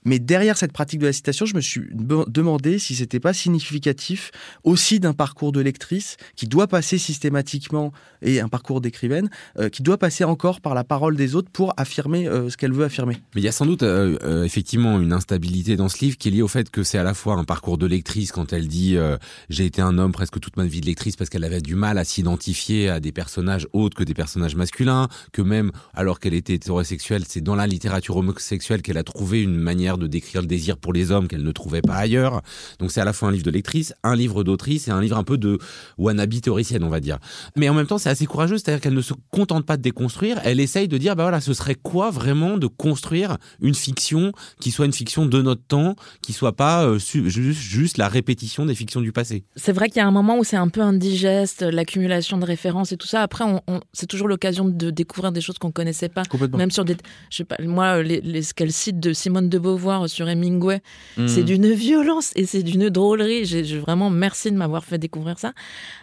Mais 0.06 0.18
derrière 0.18 0.56
cette 0.56 0.72
pratique 0.72 1.00
de 1.00 1.06
la 1.06 1.12
citation, 1.12 1.44
je 1.44 1.54
me 1.54 1.60
suis 1.60 1.82
demandé 1.92 2.78
si 2.78 2.94
c'était 2.94 3.20
pas 3.20 3.34
significatif 3.34 4.30
aussi 4.64 5.00
d'un 5.00 5.12
parcours 5.12 5.52
de 5.52 5.60
lectrice 5.60 6.16
qui 6.36 6.46
doit 6.46 6.68
passer 6.68 6.96
systématiquement 6.96 7.92
et 8.22 8.40
un 8.40 8.48
parcours 8.48 8.80
d'écrivaine 8.80 9.28
euh, 9.58 9.68
qui 9.68 9.82
doit 9.82 9.98
passer 9.98 10.24
encore 10.24 10.60
par 10.60 10.74
la 10.74 10.84
parole 10.84 11.16
des 11.16 11.34
autres 11.34 11.50
pour 11.50 11.74
affirmer 11.76 12.28
euh, 12.28 12.48
ce 12.48 12.56
qu'elle 12.56 12.72
veut 12.72 12.84
affirmer. 12.84 13.18
Mais 13.34 13.40
il 13.40 13.44
y 13.44 13.48
a 13.48 13.52
sans 13.52 13.66
doute 13.66 13.82
euh, 13.82 14.16
euh, 14.22 14.44
effectivement 14.44 15.00
une 15.00 15.12
instabilité 15.12 15.76
dans 15.76 15.88
ce 15.88 15.98
livre 16.04 16.16
qui 16.16 16.28
est 16.28 16.30
liée 16.30 16.42
au 16.42 16.48
fait 16.48 16.70
que 16.70 16.84
c'est 16.84 16.98
à 16.98 17.02
la 17.02 17.14
fois 17.14 17.34
un 17.34 17.44
parcours 17.44 17.76
de 17.76 17.86
lectrice 17.86 18.30
quand 18.30 18.52
elle 18.52 18.68
dit 18.68 18.96
euh, 18.96 19.16
j'ai 19.50 19.66
été 19.66 19.82
un 19.82 19.98
homme 19.98 20.12
presque 20.12 20.38
toute 20.38 20.56
ma 20.56 20.64
vie 20.64 20.80
de 20.80 20.86
lectrice 20.86 21.16
parce 21.16 21.30
qu'elle 21.30 21.44
avait 21.44 21.60
du 21.60 21.74
mal 21.74 21.98
à 21.98 22.04
s'identifier 22.04 22.88
à 22.88 23.00
des 23.00 23.12
personnages 23.12 23.66
autres 23.72 23.96
que 23.96 24.04
des 24.04 24.14
personnages 24.14 24.54
masculins, 24.54 25.08
que 25.32 25.42
même 25.42 25.72
alors 25.94 26.20
qu'elle 26.20 26.34
était 26.34 26.54
hétérosexuelle, 26.54 27.24
c'est 27.26 27.40
dans 27.40 27.56
la 27.56 27.66
littérature 27.66 28.16
homosexuelle 28.16 28.82
qu'elle 28.82 28.98
a 28.98 29.04
trouvé 29.04 29.42
une 29.42 29.56
manière 29.56 29.95
de 29.98 30.06
décrire 30.06 30.40
le 30.42 30.46
désir 30.46 30.76
pour 30.76 30.92
les 30.92 31.10
hommes 31.10 31.28
qu'elle 31.28 31.42
ne 31.42 31.52
trouvait 31.52 31.82
pas 31.82 31.94
ailleurs. 31.96 32.42
Donc 32.78 32.90
c'est 32.92 33.00
à 33.00 33.04
la 33.04 33.12
fois 33.12 33.28
un 33.28 33.32
livre 33.32 33.44
de 33.44 33.50
lectrice, 33.50 33.94
un 34.02 34.14
livre 34.16 34.44
d'autrice 34.44 34.88
et 34.88 34.90
un 34.90 35.00
livre 35.00 35.16
un 35.16 35.24
peu 35.24 35.38
de 35.38 35.58
wannabe 35.98 36.40
théoricienne, 36.40 36.84
on 36.84 36.88
va 36.88 37.00
dire. 37.00 37.18
Mais 37.56 37.68
en 37.68 37.74
même 37.74 37.86
temps, 37.86 37.98
c'est 37.98 38.10
assez 38.10 38.26
courageux, 38.26 38.58
c'est-à-dire 38.58 38.80
qu'elle 38.80 38.94
ne 38.94 39.00
se 39.02 39.14
contente 39.30 39.64
pas 39.66 39.76
de 39.76 39.82
déconstruire, 39.82 40.40
elle 40.44 40.60
essaye 40.60 40.88
de 40.88 40.98
dire, 40.98 41.16
bah 41.16 41.24
voilà, 41.24 41.40
ce 41.40 41.54
serait 41.54 41.74
quoi 41.74 42.10
vraiment 42.10 42.58
de 42.58 42.66
construire 42.66 43.36
une 43.60 43.74
fiction 43.74 44.32
qui 44.60 44.70
soit 44.70 44.86
une 44.86 44.92
fiction 44.92 45.26
de 45.26 45.42
notre 45.42 45.62
temps, 45.62 45.94
qui 46.22 46.32
soit 46.32 46.56
pas 46.56 46.84
euh, 46.84 46.98
juste, 46.98 47.58
juste 47.60 47.98
la 47.98 48.08
répétition 48.08 48.66
des 48.66 48.74
fictions 48.74 49.00
du 49.00 49.12
passé? 49.12 49.44
C'est 49.56 49.72
vrai 49.72 49.88
qu'il 49.88 49.98
y 49.98 50.00
a 50.00 50.06
un 50.06 50.10
moment 50.10 50.38
où 50.38 50.44
c'est 50.44 50.56
un 50.56 50.68
peu 50.68 50.80
indigeste, 50.80 51.62
l'accumulation 51.62 52.38
de 52.38 52.44
références 52.44 52.92
et 52.92 52.96
tout 52.96 53.06
ça. 53.06 53.22
Après, 53.22 53.44
on, 53.44 53.60
on- 53.68 53.80
c'est 53.92 54.06
toujours 54.06 54.28
l'occasion 54.28 54.64
de 54.66 54.90
découvrir 54.90 55.32
des 55.32 55.40
choses 55.40 55.58
qu'on 55.58 55.70
connaissait 55.72 56.08
pas. 56.08 56.24
Complètement. 56.24 56.58
Même 56.58 56.70
sur 56.70 56.84
des, 56.84 56.96
je 57.30 57.36
sais 57.38 57.44
pas, 57.44 57.56
moi, 57.62 58.02
les, 58.02 58.20
les- 58.20 58.42
ce 58.42 58.54
qu'elle 58.54 58.72
cite 58.72 58.98
de 59.00 59.12
Simone 59.12 59.48
de 59.48 59.58
Beauvoir 59.58 59.86
sur 60.09 60.28
Hemingway, 60.28 60.81
Mmh. 61.16 61.28
c'est 61.28 61.43
d'une 61.45 61.73
violence 61.73 62.33
et 62.37 62.47
c'est 62.47 62.62
d'une 62.62 62.90
drôlerie. 62.90 63.45
J'ai 63.45 63.62
vraiment 63.78 64.11
merci 64.11 64.50
de 64.50 64.57
m'avoir 64.57 64.85
fait 64.85 64.99
découvrir 64.99 65.38
ça. 65.38 65.52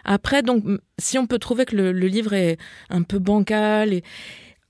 Après, 0.04 0.42
donc, 0.42 0.64
si 0.98 1.18
on 1.18 1.26
peut 1.26 1.38
trouver 1.38 1.64
que 1.64 1.76
le, 1.76 1.92
le 1.92 2.06
livre 2.06 2.32
est 2.32 2.56
un 2.90 3.02
peu 3.02 3.18
bancal 3.18 3.92
et 3.92 4.02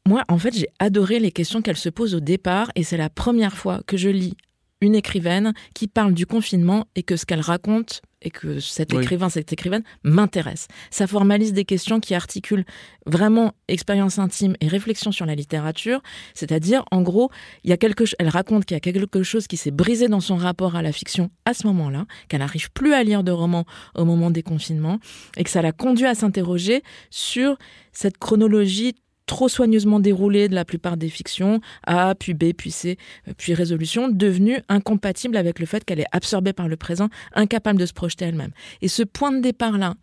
moi, 0.06 0.22
en 0.28 0.38
fait, 0.38 0.54
j'ai 0.54 0.68
adoré 0.78 1.18
les 1.18 1.32
questions 1.32 1.62
qu'elle 1.62 1.78
se 1.78 1.88
pose 1.88 2.14
au 2.14 2.20
départ 2.20 2.70
et 2.74 2.82
c'est 2.82 2.98
la 2.98 3.08
première 3.08 3.56
fois 3.56 3.80
que 3.86 3.96
je 3.96 4.10
lis 4.10 4.36
une 4.84 4.94
écrivaine 4.94 5.52
qui 5.74 5.88
parle 5.88 6.14
du 6.14 6.26
confinement 6.26 6.86
et 6.94 7.02
que 7.02 7.16
ce 7.16 7.26
qu'elle 7.26 7.40
raconte 7.40 8.02
et 8.22 8.30
que 8.30 8.58
cet 8.58 8.92
Oui. 8.94 9.02
écrivain, 9.02 9.28
cette 9.28 9.52
écrivaine 9.52 9.82
m'intéresse. 10.02 10.66
Ça 10.90 11.06
formalise 11.06 11.52
des 11.52 11.66
questions 11.66 12.00
qui 12.00 12.14
articulent 12.14 12.64
vraiment 13.06 13.52
expérience 13.68 14.18
intime 14.18 14.56
et 14.62 14.68
réflexion 14.68 15.12
sur 15.12 15.26
la 15.26 15.34
littérature. 15.34 16.00
C'est-à-dire, 16.32 16.84
en 16.90 17.02
gros, 17.02 17.30
il 17.64 17.70
y 17.70 17.72
a 17.74 17.76
quelque, 17.76 18.04
elle 18.18 18.30
raconte 18.30 18.64
qu'il 18.64 18.76
y 18.76 18.78
a 18.78 18.80
quelque 18.80 19.22
chose 19.22 19.46
qui 19.46 19.58
s'est 19.58 19.70
brisé 19.70 20.08
dans 20.08 20.20
son 20.20 20.36
rapport 20.36 20.74
à 20.74 20.80
la 20.80 20.92
fiction 20.92 21.30
à 21.44 21.52
ce 21.52 21.66
moment-là, 21.66 22.06
qu'elle 22.28 22.40
n'arrive 22.40 22.70
plus 22.72 22.94
à 22.94 23.02
lire 23.04 23.24
de 23.24 23.30
romans 23.32 23.66
au 23.94 24.06
moment 24.06 24.30
des 24.30 24.42
confinements 24.42 24.98
et 25.36 25.44
que 25.44 25.50
ça 25.50 25.60
l'a 25.60 25.72
conduit 25.72 26.06
à 26.06 26.14
s'interroger 26.14 26.82
sur 27.10 27.58
cette 27.92 28.16
chronologie 28.16 28.94
trop 29.26 29.48
soigneusement 29.48 30.00
déroulée 30.00 30.48
de 30.48 30.54
la 30.54 30.64
plupart 30.64 30.96
des 30.96 31.08
fictions, 31.08 31.60
A, 31.86 32.14
puis 32.14 32.34
B, 32.34 32.52
puis 32.52 32.70
C, 32.70 32.98
euh, 33.28 33.32
puis 33.36 33.54
résolution, 33.54 34.08
devenue 34.08 34.60
incompatible 34.68 35.36
avec 35.36 35.58
le 35.58 35.66
fait 35.66 35.84
qu'elle 35.84 36.00
est 36.00 36.06
absorbée 36.12 36.52
par 36.52 36.68
le 36.68 36.76
présent, 36.76 37.08
incapable 37.34 37.78
de 37.78 37.86
se 37.86 37.92
projeter 37.92 38.26
elle-même. 38.26 38.52
Et 38.82 38.88
ce 38.88 39.02
point 39.02 39.32
de 39.32 39.40
départ-là, 39.40 39.94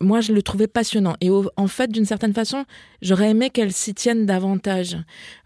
moi, 0.00 0.20
je 0.20 0.32
le 0.32 0.42
trouvais 0.42 0.66
passionnant. 0.66 1.14
Et 1.20 1.30
au- 1.30 1.50
en 1.56 1.68
fait, 1.68 1.90
d'une 1.90 2.04
certaine 2.04 2.34
façon, 2.34 2.64
j'aurais 3.02 3.30
aimé 3.30 3.50
qu'elle 3.50 3.72
s'y 3.72 3.94
tienne 3.94 4.26
davantage. 4.26 4.96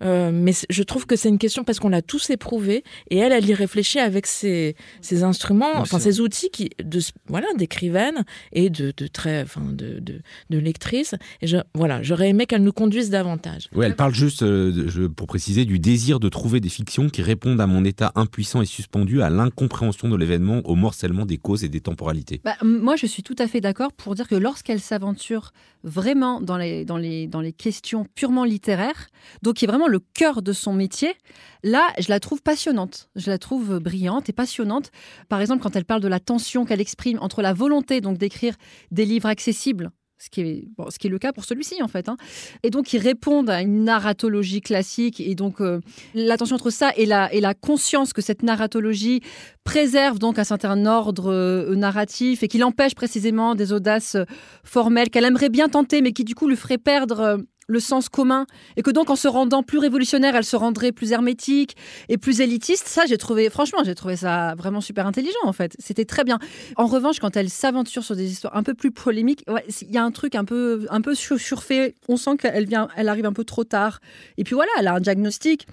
Euh, 0.02 0.30
mais 0.33 0.52
je 0.69 0.83
trouve 0.83 1.07
que 1.07 1.14
c'est 1.16 1.28
une 1.28 1.38
question 1.38 1.62
parce 1.64 1.78
qu'on 1.78 1.88
l'a 1.88 2.02
tous 2.02 2.30
éprouvé 2.30 2.83
et 3.11 3.19
elle, 3.19 3.33
elle 3.33 3.49
y 3.49 3.54
réfléchit 3.54 3.99
avec 4.00 4.26
ses, 4.26 4.75
ses 5.00 5.23
instruments, 5.23 5.75
Non, 5.75 5.80
enfin 5.83 5.99
ses 6.00 6.21
outils 6.21 6.50
qui, 6.50 6.71
de, 6.83 7.00
voilà, 7.28 7.47
d'écrivaine 7.57 8.25
et 8.52 8.71
de, 8.71 8.92
de 8.97 9.07
très, 9.07 9.42
enfin, 9.42 9.62
de, 9.71 10.00
de, 10.00 10.21
de 10.50 10.59
lectrice. 10.59 11.14
Et 11.42 11.47
je, 11.47 11.59
voilà, 11.75 12.02
j'aurais 12.02 12.28
aimé 12.30 12.47
qu'elle 12.47 12.62
nous 12.64 12.73
conduise 12.73 13.11
davantage. 13.11 13.69
Ouais, 13.75 13.87
elle 13.87 13.97
parle 13.97 14.14
juste, 14.14 14.42
euh, 14.42 14.88
je- 14.88 15.07
pour 15.07 15.26
préciser, 15.26 15.64
du 15.64 15.78
désir 15.78 16.19
de 16.19 16.28
trouver 16.28 16.61
des 16.61 16.69
fictions 16.69 17.09
qui 17.09 17.23
répondent 17.23 17.61
à 17.61 17.66
mon 17.66 17.85
état 17.85 18.11
impuissant 18.16 18.62
et 18.62 18.66
suspendu 18.66 19.23
à 19.23 19.30
l'incompréhension 19.30 20.09
de 20.09 20.16
l'événement, 20.16 20.61
au 20.64 20.75
morcellement 20.75 21.25
des 21.26 21.37
causes 21.38 21.62
et 21.64 21.69
des 21.69 21.80
temporalités. 21.80 22.40
Bah, 22.45 22.57
moi, 22.64 22.97
je 22.97 23.07
suis 23.07 23.23
tout 23.23 23.37
à 23.38 23.47
fait 23.47 23.61
d'accord 23.61 23.92
pour 23.92 24.14
dire 24.14 24.26
que 24.26 24.35
lorsqu'elle 24.40 24.80
s'aventure 24.80 25.52
vraiment 25.85 26.40
dans 26.40 26.56
les, 26.56 26.85
dans, 26.85 26.97
les, 26.97 27.26
dans 27.26 27.40
les 27.40 27.52
questions 27.52 28.06
purement 28.14 28.44
littéraires, 28.44 29.09
donc 29.42 29.56
qui 29.56 29.64
est 29.64 29.68
vraiment 29.68 29.88
le 29.88 30.00
cœur 30.00 30.42
de 30.42 30.52
son 30.52 30.73
métier, 30.73 31.14
là, 31.62 31.87
je 31.99 32.09
la 32.09 32.20
trouve 32.20 32.42
passionnante. 32.42 33.11
Je 33.16 33.30
la 33.30 33.38
trouve 33.38 33.78
brillante 33.78 34.28
et 34.28 34.32
passionnante. 34.32 34.90
Par 35.28 35.40
exemple, 35.40 35.62
quand 35.62 35.76
elle 35.76 35.85
parle 35.85 36.02
de 36.02 36.09
la 36.09 36.20
tension 36.20 36.64
qu'elle 36.64 36.80
exprime 36.80 37.18
entre 37.20 37.42
la 37.42 37.52
volonté 37.52 38.00
donc 38.00 38.18
d'écrire 38.18 38.56
des 38.90 39.04
livres 39.04 39.28
accessibles. 39.28 39.90
Ce 40.23 40.29
qui, 40.29 40.43
est, 40.43 40.65
bon, 40.77 40.91
ce 40.91 40.99
qui 40.99 41.07
est 41.07 41.11
le 41.11 41.19
cas 41.19 41.33
pour 41.33 41.45
celui-ci, 41.47 41.83
en 41.83 41.89
fait. 41.89 42.11
hein, 42.11 42.19
Et 42.62 42.69
donc, 42.69 42.85
qui 42.85 42.99
répondent 42.99 43.49
à 43.49 43.62
une 43.62 43.85
narratologie 43.85 44.61
classique. 44.61 45.19
Et 45.19 45.35
donc, 45.35 45.62
euh, 45.62 45.81
la 46.15 46.37
tension 46.37 46.57
entre 46.57 46.69
ça 46.69 46.93
et 46.95 47.07
la, 47.07 47.33
et 47.33 47.41
la 47.41 47.55
conscience 47.55 48.12
que 48.12 48.21
cette 48.21 48.43
narratologie 48.43 49.23
préserve 49.65 50.19
donc 50.19 50.39
un 50.39 50.45
certain 50.45 50.85
ordre 50.85 51.33
euh, 51.33 51.75
narratif 51.75 52.43
et 52.43 52.49
qui 52.49 52.59
l'empêche 52.59 52.95
précisément 52.95 53.55
des 53.55 53.73
audaces 53.73 54.17
euh, 54.17 54.25
formelles 54.62 55.09
qu'elle 55.09 55.25
aimerait 55.25 55.49
bien 55.49 55.69
tenter, 55.71 56.03
mais 56.03 56.12
qui 56.12 56.25
du 56.25 56.35
coup 56.35 56.49
lui 56.49 56.57
ferait 56.57 56.77
perdre 56.79 57.21
euh, 57.21 57.37
le 57.71 57.81
sens 57.81 58.09
commun 58.09 58.47
et 58.77 58.83
que 58.83 58.91
donc 58.91 59.11
en 59.11 59.17
se 59.17 59.29
rendant 59.29 59.62
plus 59.62 59.79
révolutionnaire, 59.79 60.35
elle 60.35 60.45
se 60.45 60.57
rendrait 60.57 60.93
plus 60.93 61.12
hermétique 61.12 61.77
et 62.09 62.19
plus 62.19 62.41
élitiste. 62.41 62.89
Ça, 62.89 63.05
j'ai 63.07 63.17
trouvé, 63.17 63.49
franchement, 63.49 63.81
j'ai 63.85 63.95
trouvé 63.95 64.17
ça 64.17 64.55
vraiment 64.57 64.81
super 64.81 65.07
intelligent 65.07 65.39
en 65.45 65.53
fait. 65.53 65.77
C'était 65.79 66.05
très 66.05 66.25
bien. 66.25 66.39
En 66.77 66.87
revanche, 66.87 67.21
quand 67.21 67.37
elle 67.37 67.49
s'aventure 67.49 68.05
sur 68.05 68.17
des 68.17 68.31
histoires 68.31 68.57
un 68.57 68.62
peu 68.62 68.75
plus 68.75 68.91
polémiques, 68.91 69.45
il 69.83 69.91
y 69.91 69.99
a 69.99 70.05
un 70.05 70.11
truc 70.11 70.35
un 70.35 70.45
peu, 70.45 70.87
un 70.91 71.00
peu 71.00 71.15
sur- 71.15 71.39
surfait. 71.39 71.95
On 72.09 72.17
sent 72.17 72.37
qu'elle 72.39 72.67
vient, 72.67 72.89
elle 72.97 73.09
arrive 73.09 73.27
un 73.27 73.33
peu 73.33 73.45
trop 73.45 73.65
tard. 73.65 74.00
Et 74.37 74.45
puis 74.45 74.55
voilà, 74.55 74.71
elle 74.79 74.89
a 74.89 74.95
un 74.95 75.00
diagnostic 75.00 75.67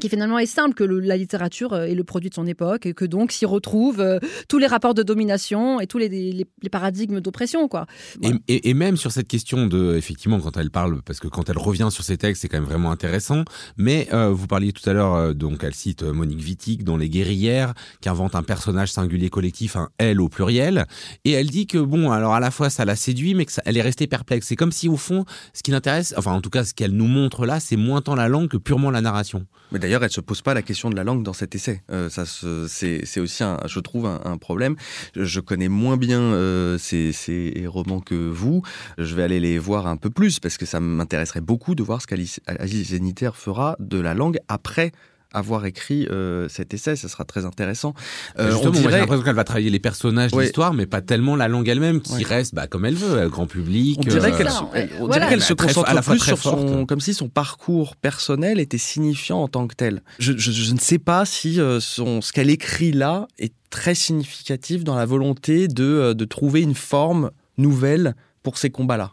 qui 0.00 0.08
finalement 0.08 0.38
est 0.38 0.46
simple, 0.46 0.74
que 0.74 0.84
le- 0.84 1.00
la 1.00 1.16
littérature 1.16 1.72
euh, 1.72 1.86
est 1.86 1.94
le 1.94 2.04
produit 2.04 2.30
de 2.30 2.34
son 2.34 2.46
époque 2.46 2.86
et 2.86 2.92
que 2.94 3.04
donc 3.04 3.32
s'y 3.32 3.46
retrouvent 3.46 4.00
euh, 4.00 4.18
tous 4.48 4.58
les 4.58 4.66
rapports 4.66 4.94
de 4.94 5.02
domination 5.02 5.80
et 5.80 5.86
tous 5.86 5.98
les, 5.98 6.08
les- 6.08 6.46
les 6.62 6.68
paradigmes 6.68 7.20
d'oppression. 7.20 7.68
quoi. 7.68 7.86
Et, 8.22 8.30
et- 8.48 8.68
et 8.70 8.74
même 8.74 8.96
sur 8.96 9.12
cette 9.12 9.28
question 9.28 9.66
de, 9.66 9.96
effectivement, 9.96 10.40
quand 10.40 10.56
elle 10.56 10.70
parle, 10.70 11.02
parce 11.02 11.20
que 11.20 11.28
quand 11.28 11.48
elle 11.50 11.58
revient 11.58 11.88
sur 11.90 12.04
ces 12.04 12.16
textes, 12.16 12.42
c'est 12.42 12.48
quand 12.48 12.58
même 12.58 12.68
vraiment 12.68 12.90
intéressant. 12.90 13.44
Mais 13.76 14.08
euh, 14.12 14.30
vous 14.30 14.46
parliez 14.46 14.72
tout 14.72 14.88
à 14.88 14.92
l'heure, 14.92 15.14
euh, 15.14 15.32
donc 15.32 15.64
elle 15.64 15.74
cite 15.74 16.02
Monique 16.02 16.40
Wittig 16.44 16.84
dans 16.84 16.96
Les 16.96 17.08
Guerrières, 17.08 17.74
qui 18.00 18.08
invente 18.08 18.34
un 18.34 18.42
personnage 18.42 18.92
singulier 18.92 19.30
collectif, 19.30 19.76
un 19.76 19.88
elle 19.98 20.20
au 20.20 20.28
pluriel, 20.28 20.86
et 21.24 21.32
elle 21.32 21.48
dit 21.50 21.66
que 21.66 21.78
bon, 21.78 22.10
alors 22.10 22.34
à 22.34 22.40
la 22.40 22.50
fois 22.50 22.70
ça 22.70 22.84
la 22.84 22.96
séduit, 22.96 23.34
mais 23.34 23.44
que 23.46 23.52
ça- 23.52 23.62
elle 23.64 23.76
est 23.76 23.82
restée 23.82 24.06
perplexe. 24.06 24.46
C'est 24.48 24.56
comme 24.56 24.72
si 24.72 24.88
au 24.88 24.96
fond, 24.96 25.24
ce 25.54 25.62
qui 25.62 25.70
l'intéresse, 25.70 26.14
enfin 26.16 26.32
en 26.32 26.40
tout 26.40 26.50
cas 26.50 26.64
ce 26.64 26.74
qu'elle 26.74 26.92
nous 26.92 27.06
montre 27.06 27.46
là, 27.46 27.60
c'est 27.60 27.76
moins 27.76 28.00
tant 28.02 28.14
la 28.14 28.28
langue 28.28 28.48
que 28.48 28.56
purement 28.56 28.90
la 28.90 29.00
narration. 29.00 29.46
Mais 29.72 29.78
d'ailleurs, 29.86 30.02
elle 30.02 30.10
se 30.10 30.20
pose 30.20 30.42
pas 30.42 30.52
la 30.52 30.62
question 30.62 30.90
de 30.90 30.96
la 30.96 31.04
langue 31.04 31.22
dans 31.22 31.32
cet 31.32 31.54
essai. 31.54 31.80
Euh, 31.92 32.10
ça, 32.10 32.24
c'est 32.26 33.20
aussi, 33.20 33.44
un, 33.44 33.60
je 33.66 33.78
trouve, 33.78 34.06
un, 34.06 34.20
un 34.24 34.36
problème. 34.36 34.74
Je, 35.14 35.38
connais 35.38 35.68
moins 35.68 35.96
bien 35.96 36.20
euh, 36.20 36.76
ces, 36.76 37.12
ces 37.12 37.66
romans 37.68 38.00
que 38.00 38.16
vous. 38.16 38.62
Je 38.98 39.14
vais 39.14 39.22
aller 39.22 39.38
les 39.38 39.60
voir 39.60 39.86
un 39.86 39.96
peu 39.96 40.10
plus 40.10 40.40
parce 40.40 40.58
que 40.58 40.66
ça 40.66 40.80
m'intéresserait 40.80 41.40
beaucoup 41.40 41.76
de 41.76 41.84
voir 41.84 42.02
ce 42.02 42.08
qu'Alice 42.08 42.40
Alice 42.46 42.88
Zéniter 42.88 43.30
fera 43.34 43.76
de 43.78 44.00
la 44.00 44.14
langue 44.14 44.38
après 44.48 44.90
avoir 45.32 45.66
écrit 45.66 46.06
euh, 46.10 46.48
cet 46.48 46.72
essai. 46.74 46.96
Ça 46.96 47.08
sera 47.08 47.24
très 47.24 47.44
intéressant. 47.44 47.94
Euh, 48.38 48.50
Justement, 48.50 48.72
on 48.76 48.80
moi, 48.82 48.90
j'ai 48.90 48.98
l'impression 48.98 49.24
qu'elle 49.24 49.34
va 49.34 49.44
travailler 49.44 49.70
les 49.70 49.78
personnages, 49.78 50.32
Ouais. 50.32 50.44
l'histoire, 50.44 50.72
mais 50.72 50.86
pas 50.86 51.02
tellement 51.02 51.36
la 51.36 51.48
langue 51.48 51.68
elle-même, 51.68 52.00
qui 52.00 52.14
Ouais. 52.14 52.22
reste 52.24 52.54
bah, 52.54 52.66
comme 52.66 52.84
elle 52.84 52.94
veut, 52.94 53.18
euh, 53.18 53.28
grand 53.28 53.46
public. 53.46 53.98
on 54.00 54.08
dirait 54.08 54.32
euh, 54.32 54.36
qu'elle 54.38 54.50
se, 54.50 54.62
Voilà. 55.00 55.26
Très- 55.26 55.34
à 55.52 55.54
concentre 55.56 55.94
la 55.94 56.02
fois 56.02 56.14
plus 56.14 56.20
très 56.20 56.36
sur 56.36 56.38
son, 56.38 56.86
comme 56.86 57.00
si 57.00 57.12
son 57.14 57.28
parcours 57.28 57.96
personnel 57.96 58.60
était 58.60 58.78
signifiant 58.78 59.42
en 59.42 59.48
tant 59.48 59.66
que 59.66 59.74
tel. 59.74 60.02
Je, 60.18 60.32
je- 60.36 60.52
je 60.52 60.72
ne 60.72 60.78
sais 60.78 60.98
pas 60.98 61.24
si 61.26 61.58
son, 61.80 62.20
ce 62.22 62.32
qu'elle 62.32 62.50
écrit 62.50 62.92
là 62.92 63.28
est 63.38 63.52
très 63.70 63.94
significatif 63.94 64.84
dans 64.84 64.94
la 64.96 65.04
volonté 65.06 65.68
de, 65.68 66.12
de 66.14 66.24
trouver 66.24 66.62
une 66.62 66.74
forme 66.74 67.30
nouvelle 67.58 68.14
pour 68.42 68.58
ces 68.58 68.70
combats-là. 68.70 69.12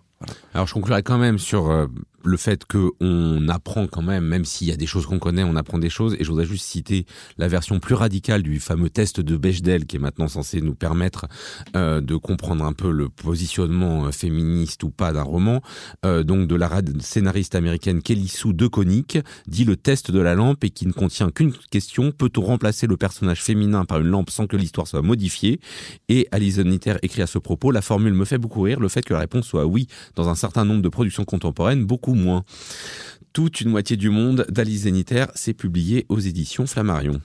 Alors 0.53 0.67
je 0.67 0.73
conclurai 0.73 1.03
quand 1.03 1.17
même 1.17 1.37
sur 1.37 1.69
euh, 1.69 1.87
le 2.23 2.37
fait 2.37 2.65
que 2.65 2.91
on 2.99 3.47
apprend 3.49 3.87
quand 3.87 4.01
même, 4.01 4.25
même 4.25 4.45
s'il 4.45 4.67
y 4.67 4.71
a 4.71 4.75
des 4.75 4.85
choses 4.85 5.05
qu'on 5.05 5.19
connaît, 5.19 5.43
on 5.43 5.55
apprend 5.55 5.77
des 5.77 5.89
choses. 5.89 6.15
Et 6.19 6.23
je 6.23 6.29
voudrais 6.29 6.45
juste 6.45 6.65
citer 6.65 7.05
la 7.37 7.47
version 7.47 7.79
plus 7.79 7.95
radicale 7.95 8.43
du 8.43 8.59
fameux 8.59 8.89
test 8.89 9.19
de 9.19 9.37
Bechdel, 9.37 9.85
qui 9.85 9.97
est 9.97 9.99
maintenant 9.99 10.27
censé 10.27 10.61
nous 10.61 10.75
permettre 10.75 11.27
euh, 11.75 12.01
de 12.01 12.15
comprendre 12.15 12.63
un 12.65 12.73
peu 12.73 12.91
le 12.91 13.09
positionnement 13.09 14.05
euh, 14.05 14.11
féministe 14.11 14.83
ou 14.83 14.89
pas 14.89 15.13
d'un 15.13 15.23
roman. 15.23 15.61
Euh, 16.05 16.23
donc 16.23 16.47
de 16.47 16.55
la 16.55 16.69
scénariste 16.99 17.55
américaine 17.55 18.01
Kelly 18.01 18.27
Sue 18.27 18.53
DeConnick, 18.53 19.19
dit 19.47 19.65
le 19.65 19.75
test 19.75 20.11
de 20.11 20.19
la 20.19 20.35
lampe 20.35 20.63
et 20.63 20.69
qui 20.69 20.87
ne 20.87 20.91
contient 20.91 21.29
qu'une 21.29 21.53
question 21.71 22.11
peut-on 22.11 22.41
remplacer 22.41 22.87
le 22.87 22.97
personnage 22.97 23.41
féminin 23.41 23.85
par 23.85 23.99
une 23.99 24.07
lampe 24.07 24.29
sans 24.29 24.47
que 24.47 24.57
l'histoire 24.57 24.87
soit 24.87 25.01
modifiée? 25.01 25.59
Et 26.09 26.27
Alison 26.31 26.63
Nitter 26.63 26.95
écrit 27.01 27.21
à 27.21 27.27
ce 27.27 27.37
propos 27.37 27.71
la 27.71 27.81
formule 27.81 28.13
me 28.13 28.25
fait 28.25 28.37
beaucoup 28.37 28.61
rire, 28.61 28.79
le 28.79 28.87
fait 28.87 29.01
que 29.01 29.13
la 29.13 29.19
réponse 29.19 29.45
soit 29.45 29.65
oui 29.65 29.87
dans 30.15 30.29
un 30.29 30.35
certain 30.35 30.65
nombre 30.65 30.81
de 30.81 30.89
productions 30.89 31.25
contemporaines, 31.25 31.85
beaucoup 31.85 32.12
moins. 32.15 32.43
Toute 33.33 33.61
une 33.61 33.69
moitié 33.69 33.97
du 33.97 34.09
monde 34.09 34.45
d'Alice 34.49 34.81
Zéniter, 34.81 35.25
c'est 35.35 35.53
publié 35.53 36.05
aux 36.09 36.19
éditions 36.19 36.67
Flammarion. 36.67 37.19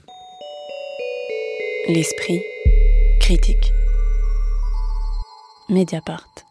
L'esprit 1.87 2.41
critique. 3.19 3.71
Mediapart. 5.69 6.48